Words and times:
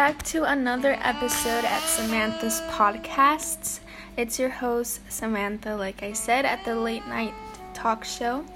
back 0.00 0.22
to 0.22 0.44
another 0.44 0.96
episode 1.02 1.62
at 1.62 1.82
Samantha's 1.82 2.62
Podcasts. 2.70 3.80
It's 4.16 4.38
your 4.38 4.48
host, 4.48 5.02
Samantha, 5.12 5.76
like 5.76 6.02
I 6.02 6.14
said, 6.14 6.46
at 6.46 6.64
the 6.64 6.74
late 6.74 7.06
night 7.06 7.34
talk 7.74 8.06
show. 8.06 8.46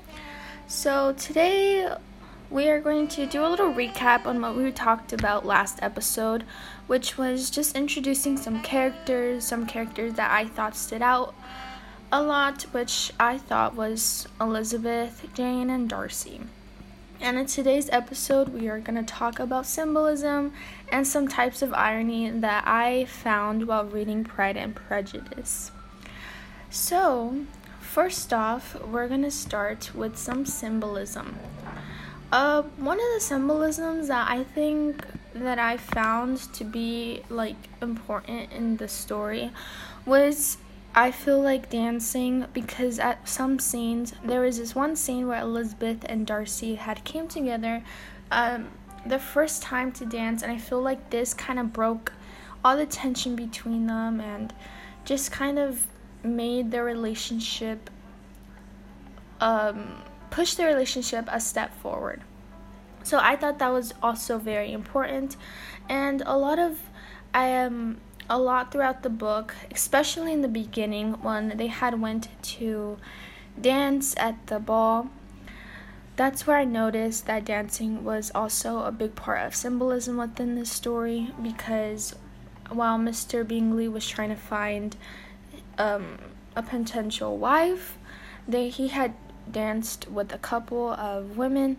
So, 0.68 1.12
today 1.12 1.94
we 2.48 2.70
are 2.70 2.80
going 2.80 3.08
to 3.08 3.26
do 3.26 3.44
a 3.44 3.50
little 3.50 3.74
recap 3.74 4.24
on 4.24 4.40
what 4.40 4.56
we 4.56 4.72
talked 4.72 5.12
about 5.12 5.44
last 5.44 5.80
episode, 5.82 6.44
which 6.86 7.18
was 7.18 7.50
just 7.50 7.76
introducing 7.76 8.38
some 8.38 8.62
characters, 8.62 9.44
some 9.44 9.66
characters 9.66 10.14
that 10.14 10.30
I 10.30 10.46
thought 10.46 10.74
stood 10.74 11.02
out 11.02 11.34
a 12.10 12.22
lot, 12.22 12.62
which 12.72 13.12
I 13.20 13.36
thought 13.36 13.74
was 13.74 14.26
Elizabeth, 14.40 15.26
Jane, 15.34 15.68
and 15.68 15.90
Darcy. 15.90 16.40
And 17.24 17.38
in 17.38 17.46
today's 17.46 17.88
episode, 17.90 18.50
we 18.50 18.68
are 18.68 18.78
going 18.78 19.02
to 19.02 19.14
talk 19.14 19.38
about 19.38 19.64
symbolism 19.64 20.52
and 20.92 21.06
some 21.06 21.26
types 21.26 21.62
of 21.62 21.72
irony 21.72 22.28
that 22.28 22.64
I 22.68 23.06
found 23.06 23.66
while 23.66 23.86
reading 23.86 24.24
Pride 24.24 24.58
and 24.58 24.76
Prejudice. 24.76 25.72
So, 26.68 27.46
first 27.80 28.34
off, 28.34 28.78
we're 28.78 29.08
going 29.08 29.22
to 29.22 29.30
start 29.30 29.94
with 29.94 30.18
some 30.18 30.44
symbolism. 30.44 31.38
Uh, 32.30 32.60
one 32.76 32.98
of 32.98 33.06
the 33.14 33.20
symbolisms 33.20 34.08
that 34.08 34.30
I 34.30 34.44
think 34.44 35.02
that 35.32 35.58
I 35.58 35.78
found 35.78 36.52
to 36.52 36.62
be 36.62 37.22
like 37.30 37.56
important 37.80 38.52
in 38.52 38.76
the 38.76 38.86
story 38.86 39.50
was 40.04 40.58
I 40.96 41.10
feel 41.10 41.40
like 41.40 41.70
dancing 41.70 42.46
because 42.52 43.00
at 43.00 43.28
some 43.28 43.58
scenes 43.58 44.14
there 44.24 44.42
was 44.42 44.58
this 44.58 44.76
one 44.76 44.94
scene 44.94 45.26
where 45.26 45.40
Elizabeth 45.40 46.04
and 46.08 46.24
Darcy 46.24 46.76
had 46.76 47.02
came 47.02 47.26
together 47.26 47.82
um, 48.30 48.68
the 49.04 49.18
first 49.18 49.60
time 49.60 49.90
to 49.92 50.06
dance, 50.06 50.42
and 50.42 50.52
I 50.52 50.58
feel 50.58 50.80
like 50.80 51.10
this 51.10 51.34
kind 51.34 51.58
of 51.58 51.72
broke 51.72 52.12
all 52.64 52.76
the 52.76 52.86
tension 52.86 53.34
between 53.34 53.88
them 53.88 54.20
and 54.20 54.54
just 55.04 55.32
kind 55.32 55.58
of 55.58 55.86
made 56.22 56.70
their 56.70 56.84
relationship 56.84 57.90
um, 59.40 60.02
push 60.30 60.54
their 60.54 60.68
relationship 60.68 61.28
a 61.30 61.40
step 61.40 61.74
forward. 61.80 62.22
So 63.02 63.18
I 63.20 63.36
thought 63.36 63.58
that 63.58 63.72
was 63.72 63.92
also 64.00 64.38
very 64.38 64.72
important, 64.72 65.36
and 65.88 66.22
a 66.24 66.38
lot 66.38 66.60
of 66.60 66.78
I 67.34 67.46
am. 67.46 67.66
Um, 67.66 68.00
a 68.28 68.38
lot 68.38 68.72
throughout 68.72 69.02
the 69.02 69.10
book, 69.10 69.54
especially 69.70 70.32
in 70.32 70.42
the 70.42 70.48
beginning 70.48 71.14
when 71.22 71.56
they 71.56 71.66
had 71.66 72.00
went 72.00 72.28
to 72.42 72.98
dance 73.60 74.14
at 74.18 74.46
the 74.46 74.58
ball. 74.58 75.10
That's 76.16 76.46
where 76.46 76.56
I 76.56 76.64
noticed 76.64 77.26
that 77.26 77.44
dancing 77.44 78.04
was 78.04 78.30
also 78.34 78.84
a 78.84 78.92
big 78.92 79.16
part 79.16 79.44
of 79.44 79.54
symbolism 79.54 80.16
within 80.16 80.54
this 80.54 80.70
story 80.70 81.32
because 81.42 82.14
while 82.70 82.98
Mr. 82.98 83.46
Bingley 83.46 83.88
was 83.88 84.08
trying 84.08 84.30
to 84.30 84.36
find 84.36 84.96
um, 85.76 86.18
a 86.56 86.62
potential 86.62 87.36
wife, 87.36 87.98
they 88.46 88.68
he 88.68 88.88
had 88.88 89.14
danced 89.50 90.08
with 90.08 90.32
a 90.32 90.38
couple 90.38 90.90
of 90.90 91.36
women, 91.36 91.76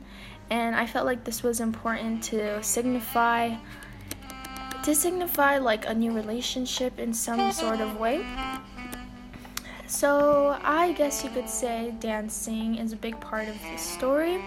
and 0.50 0.76
I 0.76 0.86
felt 0.86 1.06
like 1.06 1.24
this 1.24 1.42
was 1.42 1.60
important 1.60 2.24
to 2.26 2.62
signify 2.62 3.56
to 4.86 4.94
signify 4.94 5.58
like 5.58 5.90
a 5.90 5.94
new 5.96 6.12
relationship 6.12 7.00
in 7.00 7.12
some 7.12 7.52
sort 7.52 7.82
of 7.82 8.00
way. 8.00 8.24
So, 9.88 10.60
I 10.64 10.92
guess 10.92 11.24
you 11.24 11.32
could 11.32 11.50
say 11.50 11.96
dancing 12.00 12.76
is 12.76 12.94
a 12.94 12.96
big 12.96 13.20
part 13.20 13.48
of 13.48 13.56
the 13.60 13.78
story. 13.78 14.40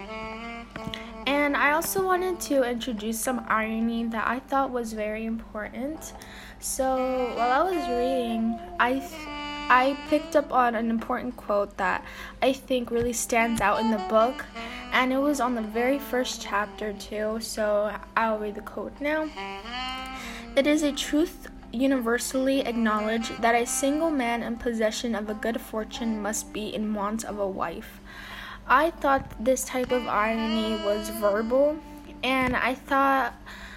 And 1.27 1.57
I 1.57 1.73
also 1.73 2.05
wanted 2.05 2.39
to 2.41 2.63
introduce 2.63 3.19
some 3.19 3.45
irony 3.49 4.05
that 4.05 4.27
I 4.27 4.39
thought 4.39 4.71
was 4.71 4.93
very 4.93 5.25
important. 5.25 6.13
So, 6.59 7.33
while 7.35 7.67
I 7.67 7.71
was 7.71 7.87
reading, 7.89 8.57
I 8.79 8.99
th- 8.99 9.27
I 9.71 9.97
picked 10.09 10.35
up 10.35 10.53
on 10.53 10.73
an 10.73 10.89
important 10.89 11.35
quote 11.35 11.75
that 11.77 12.03
I 12.41 12.53
think 12.53 12.91
really 12.91 13.13
stands 13.13 13.59
out 13.59 13.81
in 13.81 13.91
the 13.91 14.03
book, 14.09 14.45
and 14.93 15.11
it 15.11 15.19
was 15.19 15.39
on 15.41 15.55
the 15.55 15.61
very 15.61 15.99
first 15.99 16.41
chapter, 16.41 16.93
too. 16.93 17.39
So, 17.41 17.93
I'll 18.15 18.39
read 18.39 18.55
the 18.55 18.61
quote 18.61 18.99
now. 19.01 19.29
It 20.59 20.67
is 20.67 20.83
a 20.83 20.91
truth 20.91 21.47
universally 21.71 22.59
acknowledged 22.59 23.41
that 23.41 23.55
a 23.55 23.65
single 23.65 24.11
man 24.11 24.43
in 24.43 24.57
possession 24.57 25.15
of 25.15 25.29
a 25.29 25.33
good 25.33 25.61
fortune 25.61 26.21
must 26.21 26.51
be 26.51 26.75
in 26.75 26.93
want 26.93 27.23
of 27.23 27.39
a 27.39 27.47
wife. 27.47 28.01
I 28.67 28.89
thought 28.91 29.23
this 29.39 29.63
type 29.63 29.93
of 29.93 30.05
irony 30.05 30.83
was 30.83 31.11
verbal, 31.11 31.79
and 32.23 32.57
I 32.57 32.75
thought 32.75 33.35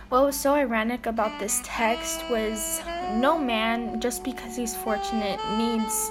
what 0.09 0.25
was 0.25 0.35
so 0.35 0.55
ironic 0.55 1.07
about 1.07 1.39
this 1.39 1.61
text 1.63 2.29
was 2.29 2.83
no 3.13 3.39
man, 3.39 4.01
just 4.01 4.25
because 4.25 4.57
he's 4.57 4.75
fortunate, 4.75 5.39
needs 5.57 6.11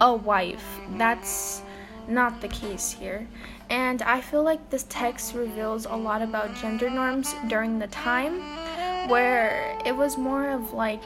a 0.00 0.14
wife. 0.14 0.80
That's 0.96 1.60
not 2.08 2.40
the 2.40 2.48
case 2.48 2.92
here. 2.92 3.28
And 3.68 4.00
I 4.00 4.22
feel 4.22 4.42
like 4.42 4.70
this 4.70 4.86
text 4.88 5.34
reveals 5.34 5.84
a 5.84 5.94
lot 5.94 6.22
about 6.22 6.56
gender 6.56 6.88
norms 6.88 7.34
during 7.46 7.78
the 7.78 7.88
time 7.88 8.40
where 9.08 9.78
it 9.84 9.96
was 9.96 10.16
more 10.16 10.50
of 10.50 10.72
like 10.72 11.02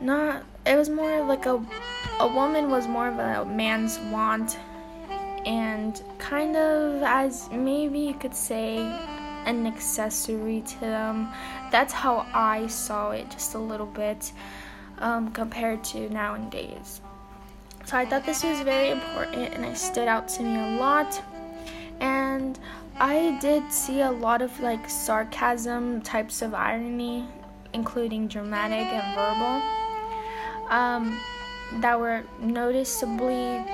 not 0.00 0.44
it 0.66 0.76
was 0.76 0.88
more 0.88 1.20
of 1.20 1.26
like 1.26 1.46
a 1.46 1.62
a 2.20 2.28
woman 2.28 2.70
was 2.70 2.86
more 2.86 3.08
of 3.08 3.18
a 3.18 3.44
man's 3.44 3.98
want. 3.98 4.58
And 5.46 6.00
kind 6.18 6.54
of 6.54 7.02
as 7.02 7.48
maybe 7.50 7.98
you 7.98 8.14
could 8.14 8.34
say 8.34 8.78
an 9.46 9.66
accessory 9.66 10.60
to 10.60 10.80
them. 10.80 11.28
That's 11.70 11.92
how 11.92 12.26
i 12.34 12.66
saw 12.66 13.12
it 13.12 13.30
just 13.30 13.54
a 13.54 13.58
little 13.58 13.86
bit 13.86 14.32
um, 14.98 15.30
compared 15.32 15.82
to 15.84 16.10
nowadays. 16.10 17.00
So 17.86 17.96
i 17.96 18.04
thought 18.04 18.26
this 18.26 18.44
was 18.44 18.60
very 18.60 18.90
important 18.90 19.54
and 19.54 19.64
it 19.64 19.78
stood 19.78 20.08
out 20.08 20.28
to 20.28 20.42
me 20.42 20.76
a 20.76 20.78
lot 20.78 21.22
and 22.00 22.58
I 22.98 23.38
did 23.40 23.72
see 23.72 24.00
a 24.00 24.10
lot 24.10 24.42
of 24.42 24.58
like 24.60 24.88
sarcasm 24.88 26.02
types 26.02 26.42
of 26.42 26.54
irony, 26.54 27.26
including 27.72 28.28
dramatic 28.28 28.86
and 28.92 29.14
verbal, 29.14 29.62
um, 30.68 31.18
that 31.80 31.98
were 31.98 32.24
noticeably 32.40 33.64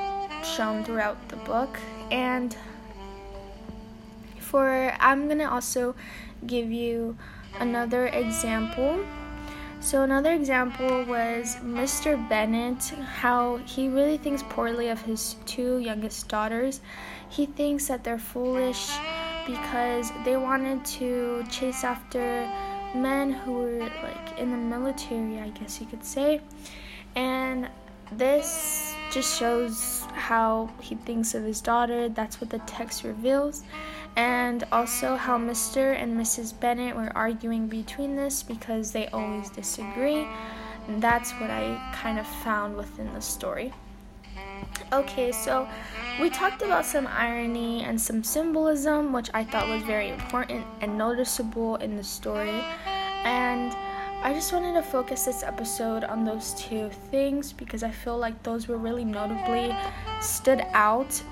shown 0.45 0.85
throughout 0.85 1.29
the 1.29 1.37
book. 1.37 1.79
And 2.11 2.57
for 4.39 4.95
I'm 5.01 5.29
gonna 5.29 5.51
also 5.51 5.95
give 6.47 6.71
you 6.71 7.17
another 7.59 8.07
example. 8.07 9.05
So, 9.81 10.03
another 10.03 10.33
example 10.33 11.05
was 11.05 11.57
Mr. 11.63 12.17
Bennet, 12.29 12.83
how 13.21 13.59
he 13.59 13.89
really 13.89 14.17
thinks 14.17 14.43
poorly 14.43 14.89
of 14.89 15.01
his 15.03 15.37
two 15.47 15.79
youngest 15.79 16.29
daughters. 16.29 16.81
He 17.29 17.47
thinks 17.47 17.87
that 17.87 18.03
they're 18.03 18.19
foolish 18.19 18.91
because 19.47 20.11
they 20.25 20.37
wanted 20.37 20.85
to 20.99 21.45
chase 21.51 21.85
after 21.85 22.51
men 22.97 23.31
who 23.31 23.53
were 23.53 23.79
like 24.03 24.39
in 24.39 24.51
the 24.51 24.57
military, 24.57 25.39
I 25.39 25.51
guess 25.51 25.81
you 25.81 25.87
could 25.87 26.05
say. 26.05 26.41
And 27.15 27.69
this 28.11 28.96
just 29.17 29.39
shows 29.39 30.03
how 30.13 30.69
he 30.83 30.95
thinks 30.95 31.35
of 31.35 31.43
his 31.43 31.63
daughter. 31.63 32.07
That's 32.11 32.39
what 32.39 32.51
the 32.51 32.59
text 32.67 33.03
reveals. 33.03 33.63
And 34.15 34.63
also 34.71 35.17
how 35.17 35.39
Mr. 35.39 35.95
and 35.95 36.21
Mrs. 36.21 36.53
Bennet 36.61 36.95
were 36.95 37.11
arguing 37.17 37.67
between 37.67 38.15
this 38.15 38.43
because 38.43 38.93
they 38.93 39.07
always 39.07 39.49
disagree. 39.49 40.29
And 40.87 41.03
that's 41.03 41.33
what 41.41 41.51
I 41.51 41.93
kind 41.95 42.19
of 42.19 42.27
found 42.27 42.77
within 42.77 43.11
the 43.15 43.23
story. 43.23 43.73
Okay, 44.93 45.33
so 45.33 45.67
we 46.21 46.29
talked 46.29 46.61
about 46.61 46.85
some 46.85 47.07
irony 47.07 47.85
and 47.85 47.99
some 47.99 48.23
symbolism, 48.23 49.15
which 49.15 49.31
I 49.33 49.45
thought 49.45 49.67
was 49.67 49.83
very 49.85 50.11
important 50.11 50.67
and 50.83 50.99
noticeable 50.99 51.77
in 51.77 51.97
the 51.97 52.05
story. 52.05 52.63
And 53.25 53.75
I 54.27 54.35
just 54.35 54.53
wanted 54.53 54.73
to 54.75 54.83
focus 54.83 55.25
this 55.25 55.45
episode 55.45 56.03
on 56.03 56.25
those 56.25 56.53
two 56.55 56.91
things 57.13 57.53
because 57.53 57.85
I 57.85 57.93
feel 57.93 58.19
like 58.19 58.43
those 58.43 58.67
were 58.67 58.77
really 58.77 59.05
notably 59.05 59.73
stood 60.21 60.67
out 60.73 61.23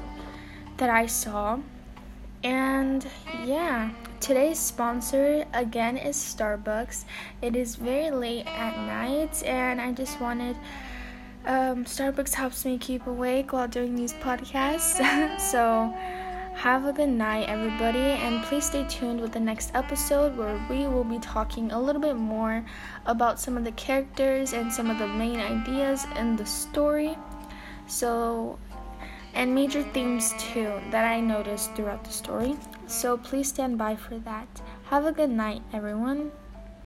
that 0.76 0.90
I 0.90 1.06
saw. 1.06 1.58
And 2.44 3.04
yeah, 3.44 3.90
today's 4.20 4.60
sponsor 4.60 5.44
again 5.54 5.96
is 5.96 6.14
Starbucks. 6.14 7.04
It 7.42 7.56
is 7.56 7.74
very 7.74 8.12
late 8.12 8.46
at 8.46 8.78
night, 8.86 9.42
and 9.42 9.80
I 9.80 9.90
just 9.90 10.20
wanted 10.20 10.54
um, 11.46 11.84
Starbucks 11.86 12.34
helps 12.34 12.64
me 12.64 12.78
keep 12.78 13.08
awake 13.08 13.52
while 13.52 13.66
doing 13.66 13.96
these 13.96 14.12
podcasts. 14.12 15.40
so, 15.40 15.92
have 16.64 16.86
a 16.86 16.92
good 16.94 17.10
night, 17.10 17.46
everybody, 17.46 17.98
and 18.24 18.42
please 18.44 18.64
stay 18.64 18.82
tuned 18.88 19.20
with 19.20 19.32
the 19.32 19.38
next 19.38 19.70
episode 19.74 20.34
where 20.34 20.58
we 20.70 20.86
will 20.86 21.04
be 21.04 21.18
talking 21.18 21.70
a 21.72 21.78
little 21.78 22.00
bit 22.00 22.16
more 22.16 22.64
about 23.04 23.38
some 23.38 23.58
of 23.58 23.64
the 23.64 23.72
characters 23.72 24.54
and 24.54 24.72
some 24.72 24.88
of 24.88 24.98
the 24.98 25.06
main 25.06 25.38
ideas 25.38 26.06
in 26.16 26.36
the 26.36 26.46
story. 26.46 27.18
So, 27.86 28.58
and 29.34 29.54
major 29.54 29.82
themes 29.82 30.32
too 30.38 30.80
that 30.90 31.04
I 31.04 31.20
noticed 31.20 31.74
throughout 31.74 32.02
the 32.02 32.12
story. 32.12 32.56
So, 32.86 33.18
please 33.18 33.50
stand 33.50 33.76
by 33.76 33.94
for 33.94 34.18
that. 34.20 34.62
Have 34.84 35.04
a 35.04 35.12
good 35.12 35.28
night, 35.28 35.60
everyone. 35.74 36.32